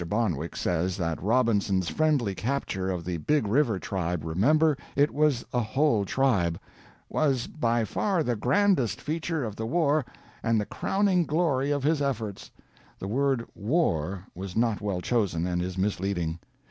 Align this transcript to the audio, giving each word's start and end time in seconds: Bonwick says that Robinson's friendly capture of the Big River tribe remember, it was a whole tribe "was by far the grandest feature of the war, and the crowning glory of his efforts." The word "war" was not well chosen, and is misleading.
Bonwick 0.09 0.55
says 0.55 0.97
that 0.97 1.21
Robinson's 1.21 1.87
friendly 1.89 2.33
capture 2.33 2.89
of 2.89 3.05
the 3.05 3.17
Big 3.17 3.47
River 3.47 3.77
tribe 3.77 4.23
remember, 4.23 4.75
it 4.95 5.13
was 5.13 5.45
a 5.53 5.59
whole 5.61 6.05
tribe 6.05 6.59
"was 7.07 7.45
by 7.45 7.85
far 7.85 8.23
the 8.23 8.35
grandest 8.35 8.99
feature 8.99 9.43
of 9.43 9.55
the 9.55 9.67
war, 9.67 10.03
and 10.41 10.59
the 10.59 10.65
crowning 10.65 11.23
glory 11.23 11.69
of 11.69 11.83
his 11.83 12.01
efforts." 12.01 12.49
The 12.97 13.07
word 13.07 13.45
"war" 13.53 14.25
was 14.33 14.55
not 14.55 14.81
well 14.81 15.01
chosen, 15.01 15.45
and 15.45 15.61
is 15.61 15.77
misleading. 15.77 16.39